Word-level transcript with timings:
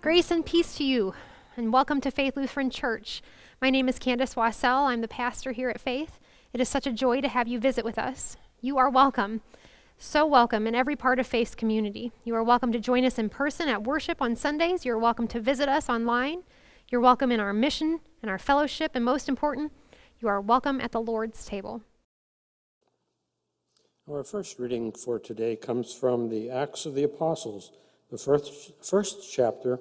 Grace 0.00 0.30
and 0.30 0.44
peace 0.44 0.74
to 0.76 0.84
you, 0.84 1.14
and 1.56 1.72
welcome 1.72 2.00
to 2.00 2.10
Faith 2.10 2.36
Lutheran 2.36 2.70
Church. 2.70 3.22
My 3.60 3.70
name 3.70 3.88
is 3.88 3.98
Candace 3.98 4.34
Wassell. 4.34 4.88
I'm 4.88 5.00
the 5.00 5.08
pastor 5.08 5.52
here 5.52 5.70
at 5.70 5.80
Faith. 5.80 6.18
It 6.52 6.60
is 6.60 6.68
such 6.68 6.86
a 6.86 6.92
joy 6.92 7.20
to 7.20 7.28
have 7.28 7.48
you 7.48 7.58
visit 7.58 7.84
with 7.84 7.98
us. 7.98 8.36
You 8.60 8.78
are 8.78 8.90
welcome. 8.90 9.42
So 9.98 10.26
welcome 10.26 10.66
in 10.66 10.74
every 10.74 10.96
part 10.96 11.18
of 11.18 11.26
Faith's 11.26 11.54
community. 11.54 12.12
You 12.24 12.34
are 12.34 12.42
welcome 12.42 12.72
to 12.72 12.80
join 12.80 13.04
us 13.04 13.18
in 13.18 13.28
person 13.28 13.68
at 13.68 13.84
worship 13.84 14.20
on 14.20 14.36
Sundays. 14.36 14.84
You're 14.84 14.98
welcome 14.98 15.28
to 15.28 15.40
visit 15.40 15.68
us 15.68 15.88
online. 15.88 16.42
You're 16.88 17.00
welcome 17.00 17.32
in 17.32 17.40
our 17.40 17.52
mission 17.52 18.00
and 18.20 18.30
our 18.30 18.38
fellowship, 18.38 18.92
and 18.94 19.04
most 19.04 19.28
important, 19.28 19.72
you 20.22 20.28
are 20.28 20.40
welcome 20.40 20.80
at 20.80 20.92
the 20.92 21.00
Lord's 21.00 21.44
table. 21.44 21.82
Our 24.08 24.22
first 24.22 24.60
reading 24.60 24.92
for 24.92 25.18
today 25.18 25.56
comes 25.56 25.92
from 25.92 26.28
the 26.28 26.48
Acts 26.48 26.86
of 26.86 26.94
the 26.94 27.02
Apostles, 27.02 27.72
the 28.08 28.18
first, 28.18 28.72
first 28.84 29.32
chapter 29.32 29.80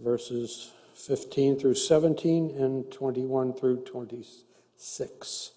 verses 0.00 0.72
15 0.94 1.56
through 1.56 1.74
17 1.74 2.50
and 2.50 2.90
21 2.90 3.52
through 3.52 3.84
26. 3.84 5.52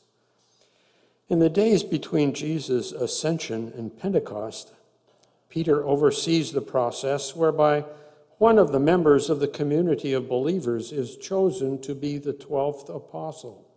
In 1.30 1.40
the 1.40 1.50
days 1.50 1.82
between 1.82 2.36
Jesus' 2.36 2.92
ascension 2.92 3.74
and 3.76 3.98
Pentecost, 3.98 4.74
Peter 5.50 5.84
oversees 5.84 6.52
the 6.52 6.62
process 6.62 7.36
whereby 7.36 7.84
one 8.38 8.60
of 8.60 8.72
the 8.72 8.80
members 8.80 9.32
of 9.32 9.40
the 9.40 9.48
community 9.48 10.14
of 10.14 10.30
believers 10.30 10.92
is 10.92 11.18
chosen 11.18 11.82
to 11.82 11.96
be 11.96 12.20
the 12.20 12.34
12th 12.34 12.96
apostle 12.96 13.73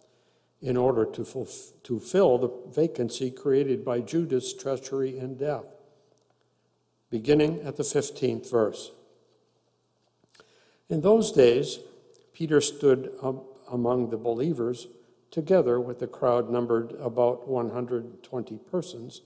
in 0.62 0.76
order 0.76 1.04
to, 1.04 1.46
to 1.82 2.00
fill 2.00 2.38
the 2.38 2.50
vacancy 2.72 3.30
created 3.30 3.84
by 3.84 4.00
Judas' 4.00 4.54
treachery 4.54 5.18
and 5.18 5.38
death. 5.38 5.66
Beginning 7.10 7.60
at 7.60 7.76
the 7.76 7.82
15th 7.82 8.50
verse. 8.50 8.90
In 10.88 11.00
those 11.00 11.32
days, 11.32 11.80
Peter 12.32 12.60
stood 12.60 13.12
among 13.70 14.10
the 14.10 14.16
believers 14.16 14.88
together 15.30 15.80
with 15.80 16.00
a 16.02 16.06
crowd 16.06 16.50
numbered 16.50 16.92
about 17.00 17.48
120 17.48 18.58
persons 18.70 19.22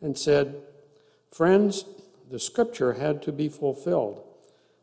and 0.00 0.16
said, 0.16 0.60
Friends, 1.30 1.84
the 2.30 2.38
scripture 2.38 2.94
had 2.94 3.22
to 3.22 3.32
be 3.32 3.48
fulfilled, 3.48 4.22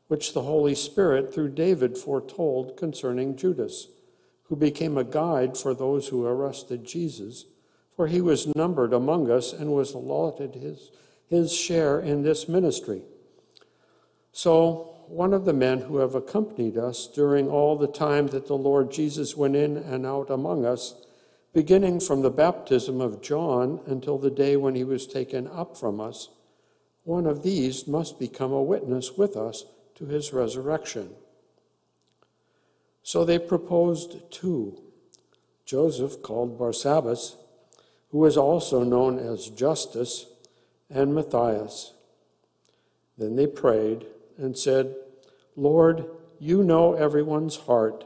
which 0.08 0.34
the 0.34 0.42
Holy 0.42 0.76
Spirit 0.76 1.34
through 1.34 1.50
David 1.50 1.98
foretold 1.98 2.78
concerning 2.78 3.36
Judas, 3.36 3.88
who 4.52 4.58
became 4.58 4.98
a 4.98 5.04
guide 5.06 5.58
for 5.58 5.74
those 5.74 6.10
who 6.10 6.26
arrested 6.26 6.84
Jesus, 6.84 7.46
for 7.96 8.08
he 8.08 8.20
was 8.20 8.54
numbered 8.54 8.92
among 8.92 9.32
us 9.32 9.54
and 9.54 9.72
was 9.72 9.94
allotted 9.94 10.56
his, 10.56 10.92
his 11.30 11.54
share 11.54 12.02
in 12.02 12.22
this 12.22 12.50
ministry. 12.50 13.02
So 14.34 15.06
one 15.08 15.34
of 15.34 15.46
the 15.46 15.54
men 15.54 15.80
who 15.80 16.00
have 16.00 16.16
accompanied 16.16 16.78
us 16.78 17.08
during 17.08 17.48
all 17.48 17.78
the 17.78 17.88
time 17.88 18.28
that 18.28 18.48
the 18.48 18.58
Lord 18.58 18.92
Jesus 18.92 19.38
went 19.38 19.56
in 19.56 19.78
and 19.78 20.06
out 20.06 20.30
among 20.30 20.66
us, 20.66 21.02
beginning 21.54 22.02
from 22.02 22.22
the 22.22 22.30
baptism 22.30 23.00
of 23.00 23.22
John 23.22 23.80
until 23.86 24.18
the 24.18 24.30
day 24.30 24.58
when 24.58 24.76
he 24.76 24.84
was 24.84 25.08
taken 25.08 25.48
up 25.48 25.78
from 25.78 26.02
us, 26.02 26.28
one 27.06 27.26
of 27.26 27.42
these 27.42 27.88
must 27.88 28.20
become 28.20 28.52
a 28.52 28.62
witness 28.62 29.14
with 29.14 29.38
us 29.38 29.64
to 29.96 30.08
his 30.08 30.34
resurrection. 30.34 31.12
So 33.04 33.26
they 33.26 33.40
proposed 33.40 34.32
two 34.32 34.82
Joseph, 35.66 36.22
called 36.22 36.60
Barsabbas, 36.60 37.38
who 38.10 38.18
was 38.18 38.36
also 38.36 38.84
known 38.84 39.18
as 39.18 39.50
Justus, 39.50 40.26
and 40.90 41.16
Matthias. 41.16 41.94
Then 43.18 43.38
they 43.38 43.48
prayed 43.48 44.06
and 44.38 44.58
said, 44.58 44.94
Lord, 45.56 46.06
you 46.40 46.64
know 46.64 46.94
everyone's 46.94 47.56
heart. 47.56 48.04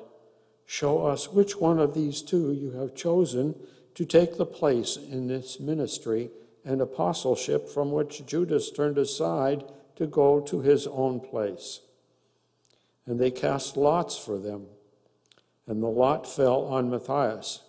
Show 0.67 1.05
us 1.05 1.31
which 1.31 1.57
one 1.57 1.79
of 1.79 1.95
these 1.95 2.21
two 2.21 2.51
you 2.51 2.71
have 2.71 2.93
chosen 2.93 3.55
to 3.95 4.05
take 4.05 4.37
the 4.37 4.45
place 4.45 4.97
in 4.97 5.27
this 5.27 5.59
ministry 5.59 6.29
and 6.63 6.81
apostleship 6.81 7.67
from 7.69 7.91
which 7.91 8.25
Judas 8.25 8.69
turned 8.69 8.97
aside 8.97 9.63
to 9.95 10.05
go 10.05 10.39
to 10.41 10.61
his 10.61 10.85
own 10.87 11.19
place. 11.19 11.81
And 13.05 13.19
they 13.19 13.31
cast 13.31 13.77
lots 13.77 14.17
for 14.17 14.37
them, 14.37 14.65
and 15.67 15.81
the 15.81 15.87
lot 15.87 16.27
fell 16.27 16.65
on 16.65 16.89
Matthias, 16.89 17.61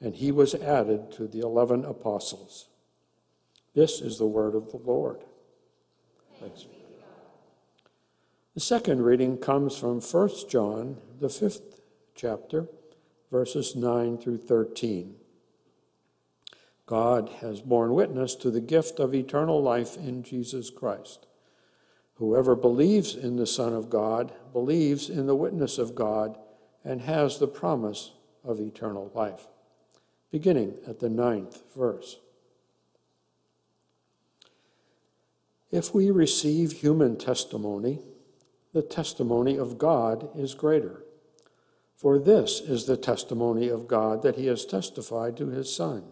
and 0.00 0.14
he 0.16 0.32
was 0.32 0.54
added 0.54 1.10
to 1.12 1.26
the 1.26 1.40
eleven 1.40 1.84
apostles. 1.84 2.68
This 3.74 4.00
is 4.00 4.18
the 4.18 4.26
word 4.26 4.54
of 4.54 4.70
the 4.70 4.78
Lord. 4.78 5.24
Thanks. 6.40 6.66
The 8.54 8.60
second 8.60 9.02
reading 9.02 9.38
comes 9.38 9.76
from 9.76 10.00
1 10.00 10.30
John, 10.48 10.98
the 11.18 11.28
fifth 11.28 11.80
chapter, 12.14 12.68
verses 13.32 13.74
9 13.74 14.18
through 14.18 14.38
13. 14.38 15.16
God 16.86 17.30
has 17.40 17.60
borne 17.60 17.94
witness 17.94 18.36
to 18.36 18.52
the 18.52 18.60
gift 18.60 19.00
of 19.00 19.12
eternal 19.12 19.60
life 19.60 19.96
in 19.96 20.22
Jesus 20.22 20.70
Christ. 20.70 21.26
Whoever 22.16 22.54
believes 22.54 23.16
in 23.16 23.36
the 23.36 23.46
Son 23.46 23.72
of 23.72 23.90
God 23.90 24.32
believes 24.52 25.10
in 25.10 25.26
the 25.26 25.34
witness 25.34 25.78
of 25.78 25.96
God 25.96 26.38
and 26.84 27.00
has 27.02 27.38
the 27.38 27.48
promise 27.48 28.12
of 28.44 28.60
eternal 28.60 29.10
life. 29.14 29.46
Beginning 30.30 30.78
at 30.86 31.00
the 31.00 31.08
ninth 31.08 31.62
verse. 31.76 32.18
If 35.70 35.94
we 35.94 36.10
receive 36.10 36.72
human 36.72 37.16
testimony, 37.16 38.00
the 38.72 38.82
testimony 38.82 39.56
of 39.56 39.78
God 39.78 40.28
is 40.36 40.54
greater. 40.54 41.02
For 41.96 42.18
this 42.18 42.60
is 42.60 42.84
the 42.84 42.96
testimony 42.96 43.68
of 43.68 43.88
God 43.88 44.22
that 44.22 44.36
he 44.36 44.46
has 44.46 44.66
testified 44.66 45.36
to 45.36 45.48
his 45.48 45.74
Son. 45.74 46.04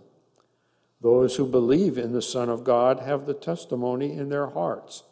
Those 1.00 1.36
who 1.36 1.46
believe 1.46 1.98
in 1.98 2.12
the 2.12 2.22
Son 2.22 2.48
of 2.48 2.64
God 2.64 3.00
have 3.00 3.26
the 3.26 3.34
testimony 3.34 4.12
in 4.12 4.28
their 4.28 4.46
hearts. 4.48 5.02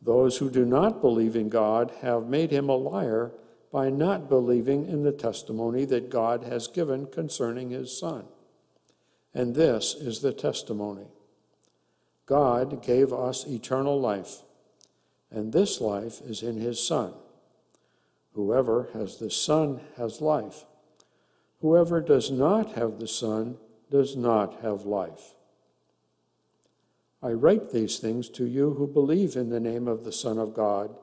Those 0.00 0.38
who 0.38 0.50
do 0.50 0.64
not 0.64 1.00
believe 1.00 1.36
in 1.36 1.48
God 1.48 1.92
have 2.00 2.26
made 2.26 2.50
him 2.50 2.68
a 2.68 2.74
liar 2.74 3.32
by 3.72 3.88
not 3.88 4.28
believing 4.28 4.86
in 4.86 5.02
the 5.02 5.12
testimony 5.12 5.84
that 5.86 6.10
God 6.10 6.44
has 6.44 6.68
given 6.68 7.06
concerning 7.06 7.70
his 7.70 7.98
Son. 7.98 8.26
And 9.34 9.54
this 9.54 9.94
is 9.94 10.20
the 10.20 10.32
testimony 10.32 11.06
God 12.26 12.82
gave 12.82 13.12
us 13.12 13.46
eternal 13.46 13.98
life 13.98 14.42
and 15.32 15.52
this 15.52 15.80
life 15.80 16.20
is 16.20 16.42
in 16.42 16.60
his 16.60 16.86
Son. 16.86 17.14
Whoever 18.34 18.90
has 18.92 19.16
the 19.16 19.30
Son 19.30 19.80
has 19.96 20.20
life. 20.20 20.64
Whoever 21.60 22.00
does 22.00 22.30
not 22.30 22.72
have 22.72 22.98
the 22.98 23.08
Son 23.08 23.56
does 23.90 24.16
not 24.16 24.60
have 24.62 24.82
life. 24.82 25.34
I 27.22 27.30
write 27.30 27.70
these 27.70 27.98
things 27.98 28.28
to 28.30 28.46
you 28.46 28.74
who 28.74 28.86
believe 28.86 29.36
in 29.36 29.48
the 29.48 29.60
name 29.60 29.86
of 29.86 30.04
the 30.04 30.12
Son 30.12 30.38
of 30.38 30.54
God, 30.54 30.94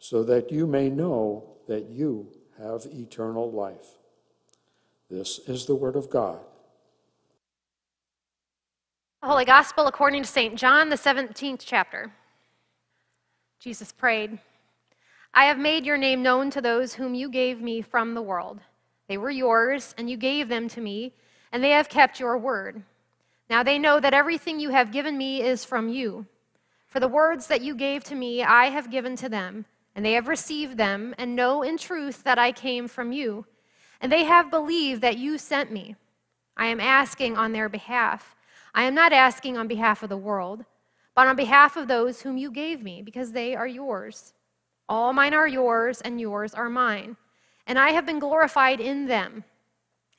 so 0.00 0.24
that 0.24 0.50
you 0.50 0.66
may 0.66 0.88
know 0.88 1.44
that 1.68 1.88
you 1.88 2.26
have 2.58 2.86
eternal 2.86 3.52
life. 3.52 3.98
This 5.08 5.38
is 5.46 5.66
the 5.66 5.74
Word 5.74 5.94
of 5.94 6.10
God. 6.10 6.40
The 9.20 9.28
Holy 9.28 9.44
Gospel 9.44 9.86
according 9.86 10.22
to 10.22 10.28
St. 10.28 10.56
John, 10.56 10.88
the 10.88 10.96
17th 10.96 11.60
chapter. 11.64 12.10
Jesus 13.60 13.92
prayed, 13.92 14.38
I 15.34 15.44
have 15.44 15.58
made 15.58 15.84
your 15.84 15.98
name 15.98 16.22
known 16.22 16.50
to 16.50 16.62
those 16.62 16.94
whom 16.94 17.14
you 17.14 17.28
gave 17.28 17.60
me 17.60 17.82
from 17.82 18.14
the 18.14 18.22
world. 18.22 18.58
They 19.06 19.18
were 19.18 19.30
yours, 19.30 19.94
and 19.98 20.08
you 20.08 20.16
gave 20.16 20.48
them 20.48 20.68
to 20.70 20.80
me, 20.80 21.12
and 21.52 21.62
they 21.62 21.70
have 21.70 21.90
kept 21.90 22.18
your 22.18 22.38
word. 22.38 22.82
Now 23.50 23.62
they 23.62 23.78
know 23.78 24.00
that 24.00 24.14
everything 24.14 24.58
you 24.58 24.70
have 24.70 24.92
given 24.92 25.18
me 25.18 25.42
is 25.42 25.64
from 25.64 25.90
you. 25.90 26.24
For 26.86 27.00
the 27.00 27.08
words 27.08 27.48
that 27.48 27.60
you 27.60 27.74
gave 27.74 28.02
to 28.04 28.14
me, 28.14 28.42
I 28.42 28.66
have 28.66 28.90
given 28.90 29.14
to 29.16 29.28
them, 29.28 29.66
and 29.94 30.04
they 30.04 30.12
have 30.12 30.28
received 30.28 30.76
them, 30.76 31.14
and 31.18 31.36
know 31.36 31.62
in 31.62 31.76
truth 31.76 32.22
that 32.24 32.38
I 32.38 32.52
came 32.52 32.88
from 32.88 33.12
you. 33.12 33.46
And 34.00 34.10
they 34.10 34.24
have 34.24 34.50
believed 34.50 35.02
that 35.02 35.18
you 35.18 35.36
sent 35.36 35.70
me. 35.70 35.96
I 36.56 36.66
am 36.66 36.80
asking 36.80 37.36
on 37.36 37.52
their 37.52 37.68
behalf. 37.68 38.34
I 38.74 38.84
am 38.84 38.94
not 38.94 39.12
asking 39.12 39.56
on 39.56 39.68
behalf 39.68 40.02
of 40.02 40.08
the 40.08 40.16
world 40.16 40.64
but 41.14 41.26
on 41.26 41.36
behalf 41.36 41.76
of 41.76 41.88
those 41.88 42.22
whom 42.22 42.36
you 42.36 42.50
gave 42.50 42.82
me, 42.82 43.02
because 43.02 43.32
they 43.32 43.54
are 43.54 43.66
yours. 43.66 44.32
All 44.88 45.12
mine 45.12 45.34
are 45.34 45.46
yours, 45.46 46.00
and 46.00 46.20
yours 46.20 46.54
are 46.54 46.70
mine. 46.70 47.16
And 47.66 47.78
I 47.78 47.90
have 47.90 48.06
been 48.06 48.18
glorified 48.18 48.80
in 48.80 49.06
them. 49.06 49.44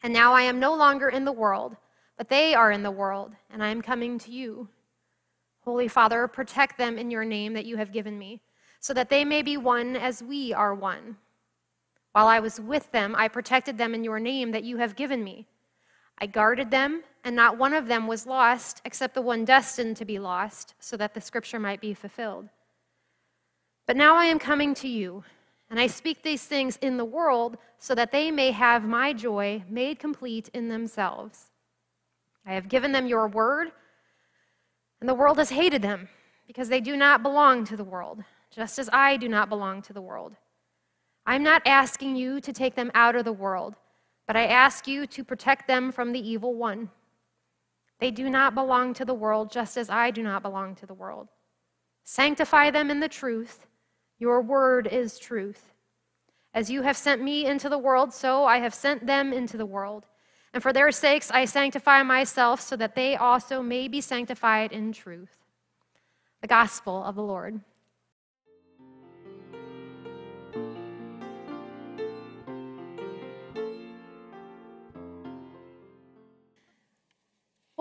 And 0.03 0.13
now 0.13 0.33
I 0.33 0.43
am 0.43 0.59
no 0.59 0.75
longer 0.75 1.09
in 1.09 1.25
the 1.25 1.31
world, 1.31 1.75
but 2.17 2.29
they 2.29 2.53
are 2.53 2.71
in 2.71 2.83
the 2.83 2.91
world, 2.91 3.33
and 3.49 3.63
I 3.63 3.69
am 3.69 3.81
coming 3.81 4.19
to 4.19 4.31
you. 4.31 4.67
Holy 5.61 5.87
Father, 5.87 6.27
protect 6.27 6.77
them 6.77 6.97
in 6.97 7.11
your 7.11 7.25
name 7.25 7.53
that 7.53 7.65
you 7.65 7.77
have 7.77 7.91
given 7.91 8.17
me, 8.17 8.41
so 8.81 8.93
that 8.93 9.09
they 9.09 9.23
may 9.23 9.41
be 9.41 9.55
one 9.55 9.95
as 9.95 10.21
we 10.21 10.53
are 10.53 10.75
one. 10.75 11.15
While 12.11 12.27
I 12.27 12.39
was 12.39 12.59
with 12.59 12.91
them, 12.91 13.15
I 13.15 13.29
protected 13.29 13.77
them 13.77 13.95
in 13.95 14.03
your 14.03 14.19
name 14.19 14.51
that 14.51 14.65
you 14.65 14.77
have 14.77 14.97
given 14.97 15.23
me. 15.23 15.47
I 16.17 16.25
guarded 16.25 16.69
them, 16.69 17.03
and 17.23 17.35
not 17.35 17.57
one 17.57 17.73
of 17.73 17.87
them 17.87 18.05
was 18.05 18.25
lost 18.25 18.81
except 18.83 19.13
the 19.13 19.21
one 19.21 19.45
destined 19.45 19.97
to 19.97 20.05
be 20.05 20.19
lost, 20.19 20.73
so 20.79 20.97
that 20.97 21.13
the 21.13 21.21
scripture 21.21 21.59
might 21.59 21.79
be 21.79 21.93
fulfilled. 21.93 22.49
But 23.85 23.95
now 23.95 24.15
I 24.15 24.25
am 24.25 24.39
coming 24.39 24.73
to 24.75 24.87
you, 24.87 25.23
and 25.69 25.79
I 25.79 25.87
speak 25.87 26.21
these 26.21 26.43
things 26.43 26.77
in 26.81 26.97
the 26.97 27.05
world 27.05 27.57
so 27.77 27.95
that 27.95 28.11
they 28.11 28.29
may 28.29 28.51
have 28.51 28.83
my 28.83 29.13
joy 29.13 29.63
made 29.69 29.99
complete 29.99 30.49
in 30.53 30.67
themselves. 30.67 31.51
I 32.45 32.53
have 32.53 32.67
given 32.67 32.91
them 32.91 33.07
your 33.07 33.27
word, 33.27 33.71
and 34.99 35.07
the 35.07 35.15
world 35.15 35.37
has 35.37 35.49
hated 35.49 35.81
them 35.81 36.09
because 36.47 36.67
they 36.67 36.81
do 36.81 36.97
not 36.97 37.23
belong 37.23 37.63
to 37.65 37.77
the 37.77 37.83
world, 37.83 38.23
just 38.51 38.77
as 38.77 38.89
I 38.91 39.17
do 39.17 39.27
not 39.27 39.49
belong 39.49 39.81
to 39.83 39.93
the 39.93 40.01
world. 40.01 40.35
I'm 41.25 41.43
not 41.43 41.61
asking 41.65 42.15
you 42.15 42.41
to 42.41 42.53
take 42.53 42.75
them 42.75 42.91
out 42.93 43.15
of 43.15 43.25
the 43.25 43.33
world, 43.33 43.75
but 44.27 44.35
I 44.35 44.47
ask 44.47 44.87
you 44.87 45.07
to 45.07 45.23
protect 45.23 45.67
them 45.67 45.91
from 45.91 46.11
the 46.11 46.29
evil 46.29 46.53
one. 46.53 46.89
They 47.99 48.11
do 48.11 48.29
not 48.29 48.55
belong 48.55 48.93
to 48.95 49.05
the 49.05 49.13
world, 49.13 49.51
just 49.51 49.77
as 49.77 49.89
I 49.89 50.11
do 50.11 50.23
not 50.23 50.41
belong 50.41 50.75
to 50.75 50.85
the 50.85 50.93
world. 50.93 51.27
Sanctify 52.03 52.71
them 52.71 52.89
in 52.89 52.99
the 52.99 53.07
truth. 53.07 53.67
Your 54.17 54.41
word 54.41 54.87
is 54.87 55.19
truth. 55.19 55.73
As 56.53 56.69
you 56.69 56.81
have 56.81 56.97
sent 56.97 57.21
me 57.21 57.45
into 57.45 57.69
the 57.69 57.77
world, 57.77 58.11
so 58.13 58.43
I 58.43 58.57
have 58.57 58.73
sent 58.73 59.05
them 59.05 59.31
into 59.31 59.55
the 59.55 59.65
world. 59.65 60.07
And 60.53 60.61
for 60.61 60.73
their 60.73 60.91
sakes 60.91 61.31
I 61.31 61.45
sanctify 61.45 62.03
myself, 62.03 62.59
so 62.59 62.75
that 62.75 62.95
they 62.95 63.15
also 63.15 63.61
may 63.61 63.87
be 63.87 64.01
sanctified 64.01 64.71
in 64.71 64.91
truth. 64.91 65.37
The 66.41 66.47
Gospel 66.47 67.03
of 67.03 67.15
the 67.15 67.23
Lord. 67.23 67.61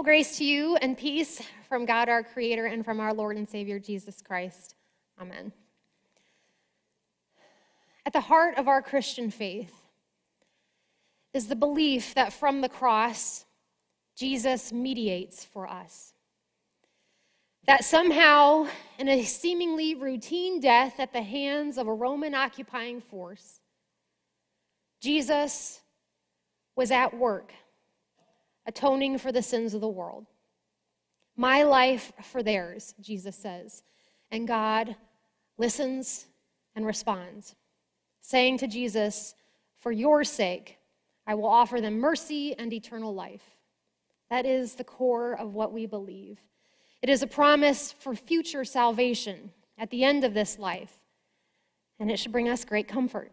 Well, 0.01 0.05
grace 0.07 0.39
to 0.39 0.47
you 0.47 0.77
and 0.77 0.97
peace 0.97 1.43
from 1.69 1.85
God 1.85 2.09
our 2.09 2.23
Creator 2.23 2.65
and 2.65 2.83
from 2.83 3.01
our 3.01 3.13
Lord 3.13 3.37
and 3.37 3.47
Savior 3.47 3.79
Jesus 3.79 4.23
Christ. 4.23 4.75
Amen. 5.21 5.53
At 8.07 8.15
the 8.15 8.21
heart 8.23 8.57
of 8.57 8.67
our 8.67 8.81
Christian 8.81 9.31
faith 9.31 9.75
is 11.35 11.49
the 11.49 11.55
belief 11.55 12.15
that 12.15 12.33
from 12.33 12.63
the 12.63 12.69
cross, 12.71 13.45
Jesus 14.17 14.73
mediates 14.73 15.45
for 15.45 15.69
us. 15.69 16.15
That 17.67 17.85
somehow, 17.85 18.69
in 18.99 19.07
a 19.07 19.23
seemingly 19.23 19.95
routine 19.95 20.61
death 20.61 20.99
at 20.99 21.13
the 21.13 21.21
hands 21.21 21.77
of 21.77 21.89
a 21.89 21.93
Roman 21.93 22.35
occupying 22.35 23.03
force, 23.03 23.61
Jesus 25.03 25.83
was 26.75 26.91
at 26.91 27.15
work 27.15 27.53
atoning 28.71 29.19
for 29.19 29.33
the 29.33 29.43
sins 29.43 29.75
of 29.75 29.81
the 29.81 29.89
world. 29.89 30.27
My 31.37 31.65
life 31.65 32.13
for 32.23 32.41
theirs, 32.41 32.95
Jesus 33.01 33.35
says. 33.35 33.83
And 34.31 34.47
God 34.47 34.95
listens 35.59 36.27
and 36.77 36.87
responds, 36.87 37.57
saying 38.21 38.59
to 38.59 38.69
Jesus, 38.69 39.35
For 39.81 39.91
your 39.91 40.23
sake, 40.23 40.79
I 41.27 41.35
will 41.35 41.49
offer 41.49 41.81
them 41.81 41.99
mercy 41.99 42.55
and 42.57 42.73
eternal 42.73 43.13
life. 43.13 43.43
That 44.31 44.47
is 44.47 44.77
the 44.77 44.85
core 44.85 45.33
of 45.33 45.55
what 45.55 45.73
we 45.73 45.87
believe. 45.87 46.39
It 47.03 47.11
is 47.11 47.25
a 47.25 47.27
promise 47.27 47.91
for 47.91 48.15
future 48.15 48.65
salvation 48.65 49.51
at 49.77 49.91
the 49.91 50.05
end 50.05 50.23
of 50.23 50.33
this 50.33 50.61
life, 50.61 51.01
and 51.99 52.09
it 52.09 52.19
should 52.19 52.31
bring 52.31 52.49
us 52.49 52.65
great 52.65 52.87
comfort. 52.87 53.33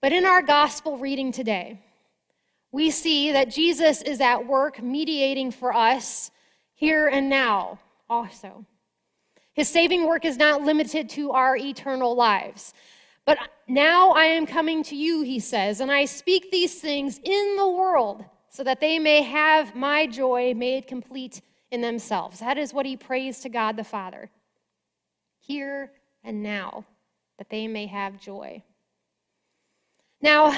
But 0.00 0.12
in 0.12 0.24
our 0.24 0.42
gospel 0.42 0.98
reading 0.98 1.32
today, 1.32 1.80
we 2.72 2.90
see 2.90 3.32
that 3.32 3.50
Jesus 3.50 4.02
is 4.02 4.20
at 4.20 4.46
work 4.46 4.82
mediating 4.82 5.50
for 5.50 5.74
us 5.74 6.30
here 6.74 7.06
and 7.08 7.28
now 7.28 7.78
also. 8.08 8.64
His 9.52 9.68
saving 9.68 10.06
work 10.06 10.24
is 10.24 10.38
not 10.38 10.62
limited 10.62 11.10
to 11.10 11.32
our 11.32 11.56
eternal 11.56 12.14
lives. 12.14 12.72
But 13.26 13.38
now 13.68 14.10
I 14.12 14.24
am 14.24 14.46
coming 14.46 14.82
to 14.84 14.96
you, 14.96 15.22
he 15.22 15.38
says, 15.38 15.80
and 15.80 15.92
I 15.92 16.06
speak 16.06 16.50
these 16.50 16.80
things 16.80 17.20
in 17.22 17.56
the 17.56 17.68
world 17.68 18.24
so 18.48 18.64
that 18.64 18.80
they 18.80 18.98
may 18.98 19.22
have 19.22 19.76
my 19.76 20.06
joy 20.06 20.54
made 20.54 20.86
complete 20.86 21.40
in 21.70 21.80
themselves. 21.80 22.40
That 22.40 22.58
is 22.58 22.74
what 22.74 22.86
he 22.86 22.96
prays 22.96 23.40
to 23.40 23.48
God 23.48 23.76
the 23.76 23.84
Father. 23.84 24.30
Here 25.38 25.92
and 26.24 26.42
now, 26.42 26.84
that 27.38 27.50
they 27.50 27.68
may 27.68 27.86
have 27.86 28.20
joy. 28.20 28.62
Now, 30.20 30.56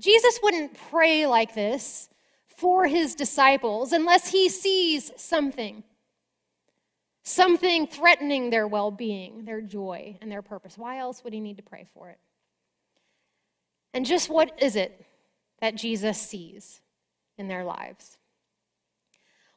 Jesus 0.00 0.40
wouldn't 0.42 0.76
pray 0.90 1.26
like 1.26 1.54
this 1.54 2.08
for 2.46 2.86
his 2.86 3.14
disciples 3.14 3.92
unless 3.92 4.30
he 4.30 4.48
sees 4.48 5.12
something 5.16 5.84
something 7.22 7.86
threatening 7.86 8.50
their 8.50 8.66
well 8.66 8.90
being, 8.90 9.44
their 9.44 9.60
joy, 9.60 10.16
and 10.20 10.30
their 10.30 10.42
purpose. 10.42 10.76
Why 10.76 10.98
else 10.98 11.22
would 11.22 11.32
he 11.32 11.40
need 11.40 11.56
to 11.58 11.62
pray 11.62 11.86
for 11.94 12.10
it? 12.10 12.18
And 13.94 14.06
just 14.06 14.28
what 14.28 14.60
is 14.62 14.76
it 14.76 15.04
that 15.60 15.74
Jesus 15.74 16.18
sees 16.18 16.80
in 17.38 17.48
their 17.48 17.64
lives? 17.64 18.16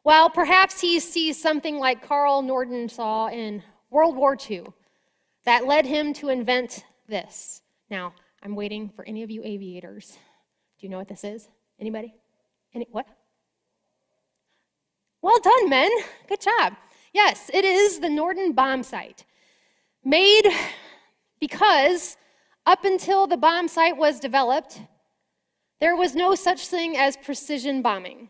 Well, 0.03 0.29
perhaps 0.29 0.81
he 0.81 0.99
sees 0.99 1.41
something 1.41 1.79
like 1.79 2.05
Carl 2.05 2.41
Norden 2.41 2.89
saw 2.89 3.27
in 3.27 3.63
World 3.89 4.15
War 4.15 4.37
II 4.49 4.65
that 5.45 5.65
led 5.65 5.85
him 5.85 6.13
to 6.15 6.29
invent 6.29 6.83
this. 7.07 7.61
Now, 7.89 8.13
I'm 8.41 8.55
waiting 8.55 8.89
for 8.89 9.07
any 9.07 9.23
of 9.23 9.31
you 9.31 9.41
aviators. 9.43 10.17
Do 10.83 10.87
you 10.87 10.91
know 10.91 10.97
what 10.97 11.07
this 11.07 11.23
is? 11.23 11.47
Anybody? 11.79 12.13
Any 12.75 12.85
what? 12.91 13.07
Well 15.21 15.39
done, 15.41 15.69
men. 15.69 15.89
Good 16.27 16.41
job. 16.41 16.73
Yes, 17.13 17.49
it 17.53 17.63
is 17.63 18.01
the 18.01 18.09
Norden 18.09 18.51
bomb 18.51 18.83
sight. 18.83 19.23
Made 20.03 20.43
because 21.39 22.17
up 22.65 22.83
until 22.83 23.27
the 23.27 23.37
bomb 23.37 23.69
sight 23.69 23.95
was 23.95 24.19
developed, 24.19 24.81
there 25.79 25.95
was 25.95 26.15
no 26.15 26.35
such 26.35 26.67
thing 26.67 26.97
as 26.97 27.15
precision 27.15 27.81
bombing. 27.81 28.27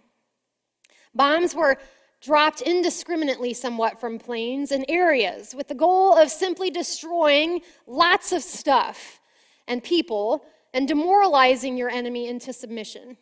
Bombs 1.16 1.56
were 1.56 1.80
dropped 2.22 2.62
indiscriminately 2.62 3.56
somewhat 3.56 4.00
from 4.00 4.20
planes 4.20 4.72
in 4.72 4.86
areas 4.88 5.56
with 5.56 5.70
the 5.70 5.74
goal 5.74 6.16
of 6.16 6.30
simply 6.30 6.70
destroying 6.70 7.62
lots 7.88 8.32
of 8.32 8.44
stuff 8.44 9.20
and 9.68 9.84
people 9.84 10.46
and 10.74 10.88
demoralizing 10.88 11.78
your 11.78 11.90
enemy 11.90 12.28
into 12.28 12.52
submission. 12.52 13.18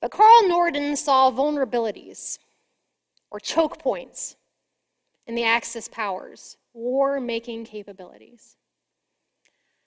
But 0.00 0.10
Carl 0.10 0.48
Norden 0.48 0.96
saw 0.96 1.30
vulnerabilities 1.30 2.38
or 3.30 3.40
choke 3.40 3.78
points 3.78 4.36
in 5.26 5.34
the 5.34 5.44
Axis 5.44 5.88
powers' 5.88 6.56
war 6.72 7.20
making 7.20 7.64
capabilities. 7.64 8.56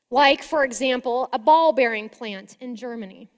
Like, 0.09 0.41
for 0.41 0.63
example, 0.63 1.29
a 1.33 1.39
ball 1.39 1.73
bearing 1.73 2.09
plant 2.09 2.57
in 2.59 2.75
Germany 2.75 3.29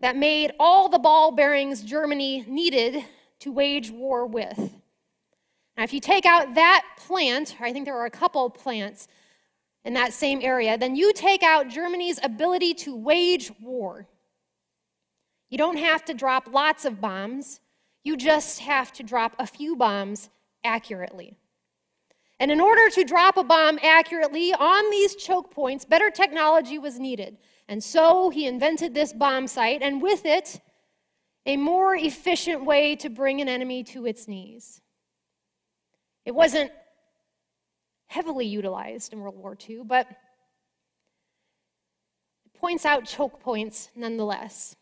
that 0.00 0.16
made 0.16 0.52
all 0.60 0.88
the 0.88 0.98
ball 0.98 1.32
bearings 1.32 1.82
Germany 1.82 2.44
needed 2.46 3.04
to 3.40 3.52
wage 3.52 3.90
war 3.90 4.26
with. 4.26 4.58
Now, 5.76 5.84
if 5.84 5.92
you 5.92 6.00
take 6.00 6.26
out 6.26 6.54
that 6.54 6.84
plant, 6.98 7.56
I 7.60 7.72
think 7.72 7.84
there 7.84 7.96
are 7.96 8.06
a 8.06 8.10
couple 8.10 8.48
plants 8.50 9.08
in 9.86 9.94
that 9.94 10.12
same 10.12 10.40
area, 10.42 10.76
then 10.76 10.96
you 10.96 11.12
take 11.12 11.44
out 11.44 11.68
Germany's 11.68 12.18
ability 12.24 12.74
to 12.74 12.96
wage 12.96 13.52
war. 13.62 14.08
You 15.48 15.56
don't 15.56 15.78
have 15.78 16.04
to 16.06 16.12
drop 16.12 16.48
lots 16.52 16.84
of 16.84 17.00
bombs. 17.00 17.60
You 18.02 18.16
just 18.16 18.58
have 18.58 18.92
to 18.94 19.04
drop 19.04 19.36
a 19.38 19.46
few 19.46 19.76
bombs 19.76 20.28
accurately. 20.64 21.36
And 22.40 22.50
in 22.50 22.60
order 22.60 22.90
to 22.90 23.04
drop 23.04 23.36
a 23.36 23.44
bomb 23.44 23.78
accurately 23.80 24.52
on 24.52 24.90
these 24.90 25.14
choke 25.14 25.52
points, 25.52 25.84
better 25.84 26.10
technology 26.10 26.80
was 26.80 26.98
needed. 26.98 27.38
And 27.68 27.82
so 27.82 28.28
he 28.28 28.46
invented 28.46 28.92
this 28.92 29.12
bomb 29.12 29.46
sight, 29.46 29.82
and 29.82 30.02
with 30.02 30.26
it, 30.26 30.60
a 31.46 31.56
more 31.56 31.94
efficient 31.94 32.64
way 32.64 32.96
to 32.96 33.08
bring 33.08 33.40
an 33.40 33.48
enemy 33.48 33.84
to 33.84 34.04
its 34.04 34.26
knees. 34.26 34.80
It 36.24 36.34
wasn't 36.34 36.72
heavily 38.06 38.46
utilized 38.46 39.12
in 39.12 39.20
World 39.20 39.36
War 39.36 39.56
II, 39.68 39.82
but 39.84 40.06
it 42.44 42.54
points 42.54 42.84
out 42.86 43.04
choke 43.04 43.40
points 43.40 43.90
nonetheless 43.94 44.76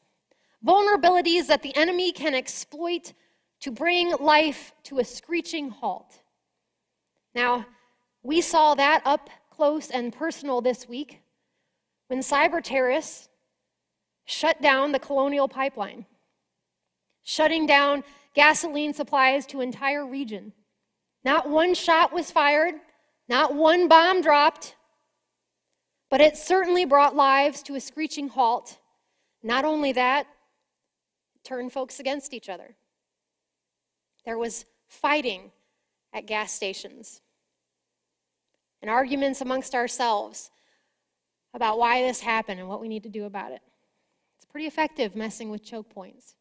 vulnerabilities 0.64 1.46
that 1.46 1.62
the 1.62 1.76
enemy 1.76 2.10
can 2.12 2.34
exploit 2.34 3.12
to 3.60 3.70
bring 3.70 4.12
life 4.18 4.72
to 4.84 4.98
a 4.98 5.04
screeching 5.04 5.70
halt. 5.70 6.20
Now, 7.34 7.66
we 8.22 8.40
saw 8.40 8.74
that 8.74 9.02
up 9.04 9.28
close 9.50 9.90
and 9.90 10.12
personal 10.12 10.60
this 10.60 10.88
week 10.88 11.20
when 12.08 12.20
cyber 12.20 12.62
terrorists 12.62 13.28
shut 14.24 14.60
down 14.62 14.92
the 14.92 14.98
Colonial 14.98 15.48
Pipeline, 15.48 16.06
shutting 17.22 17.66
down 17.66 18.02
gasoline 18.34 18.94
supplies 18.94 19.46
to 19.46 19.60
entire 19.60 20.06
region. 20.06 20.52
Not 21.24 21.48
one 21.48 21.74
shot 21.74 22.12
was 22.12 22.30
fired, 22.30 22.74
not 23.28 23.54
one 23.54 23.88
bomb 23.88 24.20
dropped, 24.20 24.76
But 26.10 26.20
it 26.20 26.36
certainly 26.36 26.84
brought 26.84 27.16
lives 27.16 27.62
to 27.64 27.74
a 27.74 27.80
screeching 27.80 28.28
halt. 28.28 28.78
Not 29.42 29.64
only 29.64 29.90
that, 29.92 30.26
it 31.34 31.42
turned 31.42 31.72
folks 31.72 31.98
against 31.98 32.32
each 32.32 32.48
other. 32.48 32.76
There 34.24 34.38
was 34.38 34.64
fighting 34.86 35.50
at 36.12 36.26
gas 36.26 36.52
stations 36.52 37.20
and 38.80 38.90
arguments 38.90 39.40
amongst 39.40 39.74
ourselves 39.74 40.50
about 41.52 41.78
why 41.78 42.02
this 42.02 42.20
happened 42.20 42.60
and 42.60 42.68
what 42.68 42.80
we 42.80 42.88
need 42.88 43.02
to 43.02 43.08
do 43.08 43.24
about 43.24 43.50
it. 43.50 43.62
It's 44.36 44.44
pretty 44.44 44.66
effective 44.66 45.16
messing 45.16 45.50
with 45.50 45.64
choke 45.64 45.90
points. 45.90 46.36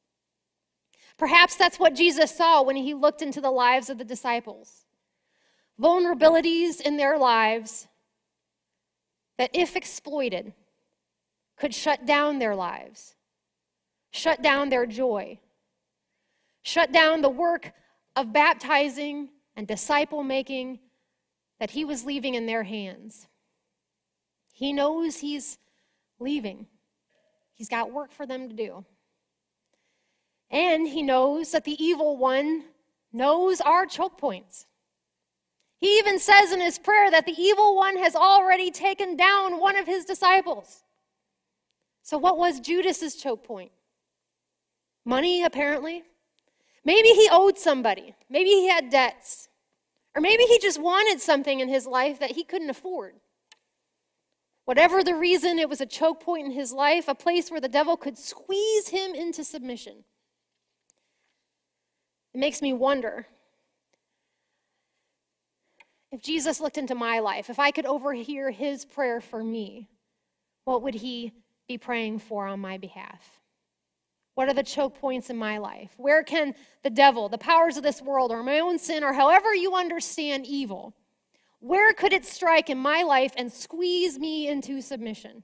Perhaps 1.17 1.55
that's 1.55 1.79
what 1.79 1.95
Jesus 1.95 2.35
saw 2.35 2.61
when 2.61 2.75
he 2.75 2.93
looked 2.93 3.21
into 3.21 3.41
the 3.41 3.49
lives 3.49 3.89
of 3.89 3.97
the 3.97 4.03
disciples 4.03 4.82
vulnerabilities 5.81 6.81
in 6.81 6.97
their 6.97 7.17
lives 7.17 7.87
that, 9.37 9.49
if 9.53 9.75
exploited, 9.75 10.53
could 11.57 11.73
shut 11.73 12.05
down 12.05 12.39
their 12.39 12.55
lives, 12.55 13.15
shut 14.11 14.41
down 14.41 14.69
their 14.69 14.85
joy, 14.85 15.39
shut 16.61 16.91
down 16.91 17.21
the 17.21 17.29
work 17.29 17.73
of 18.15 18.33
baptizing 18.33 19.29
and 19.55 19.67
disciple 19.67 20.23
making 20.23 20.79
that 21.59 21.71
he 21.71 21.85
was 21.85 22.05
leaving 22.05 22.35
in 22.35 22.45
their 22.45 22.63
hands. 22.63 23.27
He 24.53 24.73
knows 24.73 25.17
he's 25.17 25.57
leaving, 26.19 26.67
he's 27.53 27.69
got 27.69 27.91
work 27.91 28.11
for 28.11 28.25
them 28.25 28.49
to 28.49 28.55
do. 28.55 28.85
And 30.51 30.87
he 30.87 31.01
knows 31.01 31.51
that 31.51 31.63
the 31.63 31.83
evil 31.83 32.15
one 32.15 32.65
knows 33.11 33.59
our 33.61 33.87
choke 33.87 34.19
points. 34.19 34.67
He 35.83 35.97
even 35.97 36.17
says 36.17 36.53
in 36.53 36.61
his 36.61 36.79
prayer 36.79 37.11
that 37.11 37.25
the 37.25 37.35
evil 37.37 37.75
one 37.75 37.97
has 37.97 38.15
already 38.15 38.71
taken 38.71 39.17
down 39.17 39.59
one 39.59 39.75
of 39.75 39.85
his 39.85 40.05
disciples. 40.05 40.81
So, 42.03 42.17
what 42.17 42.37
was 42.37 42.61
Judas's 42.61 43.17
choke 43.17 43.43
point? 43.43 43.73
Money, 45.03 45.43
apparently. 45.43 46.03
Maybe 46.85 47.09
he 47.09 47.27
owed 47.29 47.57
somebody. 47.57 48.15
Maybe 48.29 48.51
he 48.51 48.69
had 48.69 48.91
debts. 48.91 49.49
Or 50.15 50.21
maybe 50.21 50.43
he 50.43 50.57
just 50.57 50.81
wanted 50.81 51.19
something 51.19 51.59
in 51.59 51.67
his 51.67 51.85
life 51.85 52.17
that 52.21 52.31
he 52.31 52.45
couldn't 52.45 52.69
afford. 52.69 53.15
Whatever 54.63 55.03
the 55.03 55.15
reason, 55.15 55.59
it 55.59 55.67
was 55.67 55.81
a 55.81 55.85
choke 55.85 56.21
point 56.21 56.45
in 56.45 56.53
his 56.53 56.71
life, 56.71 57.09
a 57.09 57.13
place 57.13 57.51
where 57.51 57.59
the 57.59 57.67
devil 57.67 57.97
could 57.97 58.17
squeeze 58.17 58.87
him 58.87 59.13
into 59.13 59.43
submission. 59.43 60.05
It 62.33 62.39
makes 62.39 62.61
me 62.61 62.71
wonder 62.71 63.27
if 66.13 66.21
Jesus 66.21 66.61
looked 66.61 66.77
into 66.77 66.93
my 66.93 67.19
life, 67.19 67.49
if 67.49 67.57
I 67.57 67.71
could 67.71 67.87
overhear 67.87 68.51
his 68.51 68.85
prayer 68.85 69.19
for 69.19 69.43
me, 69.43 69.89
what 70.63 70.83
would 70.83 70.93
he 70.93 71.33
be 71.67 71.79
praying 71.79 72.19
for 72.19 72.45
on 72.45 72.59
my 72.59 72.77
behalf? 72.77 73.39
What 74.35 74.47
are 74.47 74.53
the 74.53 74.61
choke 74.61 74.99
points 74.99 75.31
in 75.31 75.37
my 75.37 75.57
life? 75.57 75.91
Where 75.97 76.23
can 76.23 76.53
the 76.83 76.91
devil, 76.91 77.29
the 77.29 77.39
powers 77.39 77.77
of 77.77 77.83
this 77.83 77.99
world, 77.99 78.31
or 78.31 78.43
my 78.43 78.59
own 78.59 78.77
sin, 78.77 79.03
or 79.03 79.11
however 79.11 79.55
you 79.55 79.73
understand 79.73 80.45
evil, 80.45 80.93
where 81.59 81.93
could 81.93 82.13
it 82.13 82.25
strike 82.25 82.69
in 82.69 82.77
my 82.77 83.01
life 83.01 83.33
and 83.35 83.51
squeeze 83.51 84.19
me 84.19 84.47
into 84.47 84.81
submission? 84.81 85.41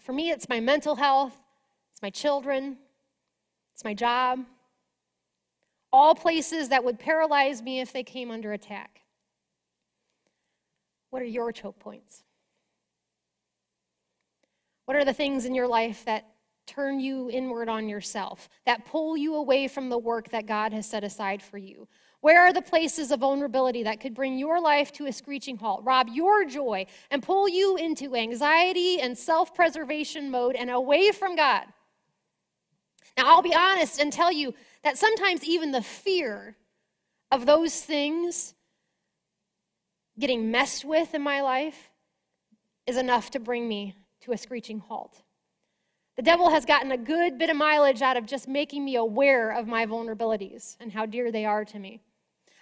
For 0.00 0.14
me, 0.14 0.30
it's 0.30 0.48
my 0.48 0.60
mental 0.60 0.96
health, 0.96 1.36
it's 1.92 2.00
my 2.00 2.10
children, 2.10 2.78
it's 3.74 3.84
my 3.84 3.92
job, 3.92 4.46
all 5.96 6.14
places 6.14 6.68
that 6.68 6.84
would 6.84 6.98
paralyze 6.98 7.62
me 7.62 7.80
if 7.80 7.90
they 7.90 8.02
came 8.02 8.30
under 8.30 8.52
attack. 8.52 9.00
What 11.08 11.22
are 11.22 11.24
your 11.24 11.52
choke 11.52 11.78
points? 11.78 12.22
What 14.84 14.98
are 14.98 15.06
the 15.06 15.14
things 15.14 15.46
in 15.46 15.54
your 15.54 15.66
life 15.66 16.04
that 16.04 16.26
turn 16.66 17.00
you 17.00 17.30
inward 17.30 17.70
on 17.70 17.88
yourself, 17.88 18.50
that 18.66 18.84
pull 18.84 19.16
you 19.16 19.36
away 19.36 19.68
from 19.68 19.88
the 19.88 19.96
work 19.96 20.28
that 20.32 20.44
God 20.44 20.74
has 20.74 20.84
set 20.84 21.02
aside 21.02 21.42
for 21.42 21.56
you? 21.56 21.88
Where 22.20 22.42
are 22.42 22.52
the 22.52 22.60
places 22.60 23.10
of 23.10 23.20
vulnerability 23.20 23.82
that 23.84 23.98
could 23.98 24.12
bring 24.12 24.36
your 24.36 24.60
life 24.60 24.92
to 24.92 25.06
a 25.06 25.12
screeching 25.12 25.56
halt, 25.56 25.82
rob 25.82 26.08
your 26.12 26.44
joy, 26.44 26.84
and 27.10 27.22
pull 27.22 27.48
you 27.48 27.78
into 27.78 28.14
anxiety 28.14 29.00
and 29.00 29.16
self 29.16 29.54
preservation 29.54 30.30
mode 30.30 30.56
and 30.56 30.68
away 30.68 31.10
from 31.10 31.36
God? 31.36 31.64
Now, 33.16 33.28
I'll 33.28 33.42
be 33.42 33.54
honest 33.54 34.00
and 34.00 34.12
tell 34.12 34.30
you 34.30 34.54
that 34.82 34.98
sometimes 34.98 35.44
even 35.44 35.72
the 35.72 35.82
fear 35.82 36.56
of 37.30 37.46
those 37.46 37.80
things 37.80 38.54
getting 40.18 40.50
messed 40.50 40.84
with 40.84 41.14
in 41.14 41.22
my 41.22 41.40
life 41.40 41.90
is 42.86 42.96
enough 42.96 43.30
to 43.30 43.40
bring 43.40 43.68
me 43.68 43.96
to 44.22 44.32
a 44.32 44.36
screeching 44.36 44.78
halt. 44.78 45.22
The 46.16 46.22
devil 46.22 46.50
has 46.50 46.64
gotten 46.64 46.92
a 46.92 46.96
good 46.96 47.38
bit 47.38 47.50
of 47.50 47.56
mileage 47.56 48.00
out 48.00 48.16
of 48.16 48.26
just 48.26 48.48
making 48.48 48.84
me 48.84 48.96
aware 48.96 49.50
of 49.50 49.66
my 49.66 49.84
vulnerabilities 49.84 50.76
and 50.80 50.92
how 50.92 51.04
dear 51.04 51.30
they 51.30 51.44
are 51.44 51.64
to 51.66 51.78
me. 51.78 52.00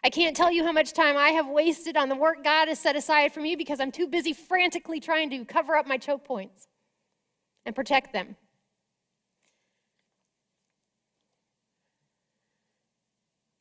I 0.02 0.10
can't 0.10 0.36
tell 0.36 0.50
you 0.50 0.64
how 0.64 0.72
much 0.72 0.92
time 0.92 1.16
I 1.16 1.30
have 1.30 1.46
wasted 1.46 1.96
on 1.96 2.08
the 2.08 2.16
work 2.16 2.42
God 2.42 2.68
has 2.68 2.78
set 2.78 2.96
aside 2.96 3.32
for 3.32 3.40
me 3.40 3.54
because 3.54 3.80
I'm 3.80 3.92
too 3.92 4.06
busy 4.06 4.32
frantically 4.32 5.00
trying 5.00 5.30
to 5.30 5.44
cover 5.44 5.76
up 5.76 5.86
my 5.86 5.96
choke 5.96 6.24
points 6.24 6.68
and 7.64 7.74
protect 7.74 8.12
them. 8.12 8.36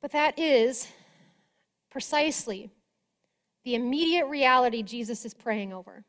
But 0.03 0.12
that 0.12 0.38
is 0.38 0.89
precisely 1.89 2.69
the 3.63 3.75
immediate 3.75 4.25
reality 4.25 4.83
Jesus 4.83 5.24
is 5.24 5.33
praying 5.33 5.72
over. 5.72 6.03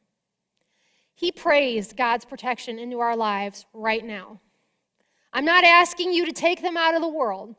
He 1.14 1.30
prays 1.30 1.92
God's 1.92 2.24
protection 2.24 2.80
into 2.80 2.98
our 2.98 3.16
lives 3.16 3.66
right 3.72 4.04
now. 4.04 4.40
I'm 5.32 5.44
not 5.44 5.62
asking 5.62 6.12
you 6.12 6.26
to 6.26 6.32
take 6.32 6.60
them 6.60 6.76
out 6.76 6.96
of 6.96 7.02
the 7.02 7.08
world, 7.08 7.54